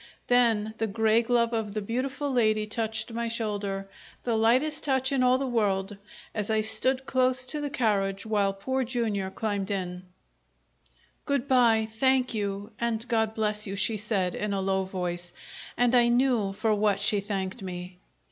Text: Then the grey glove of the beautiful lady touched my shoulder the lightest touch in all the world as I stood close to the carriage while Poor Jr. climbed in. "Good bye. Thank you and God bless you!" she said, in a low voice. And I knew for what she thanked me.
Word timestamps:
Then 0.25 0.73
the 0.79 0.87
grey 0.87 1.21
glove 1.21 1.53
of 1.53 1.75
the 1.75 1.79
beautiful 1.83 2.31
lady 2.33 2.65
touched 2.65 3.13
my 3.13 3.27
shoulder 3.27 3.87
the 4.23 4.35
lightest 4.35 4.83
touch 4.83 5.11
in 5.11 5.21
all 5.21 5.37
the 5.37 5.45
world 5.45 5.95
as 6.33 6.49
I 6.49 6.61
stood 6.61 7.05
close 7.05 7.45
to 7.45 7.61
the 7.61 7.69
carriage 7.69 8.25
while 8.25 8.51
Poor 8.51 8.83
Jr. 8.83 9.27
climbed 9.29 9.69
in. 9.69 10.01
"Good 11.27 11.47
bye. 11.47 11.87
Thank 11.87 12.33
you 12.33 12.71
and 12.79 13.07
God 13.07 13.35
bless 13.35 13.67
you!" 13.67 13.75
she 13.75 13.97
said, 13.97 14.33
in 14.33 14.55
a 14.55 14.59
low 14.59 14.85
voice. 14.85 15.33
And 15.77 15.93
I 15.93 16.07
knew 16.07 16.51
for 16.53 16.73
what 16.73 16.99
she 16.99 17.19
thanked 17.19 17.61
me. 17.61 17.99